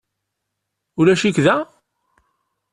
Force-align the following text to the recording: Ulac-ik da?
Ulac-ik 0.99 1.37
da? 1.45 1.57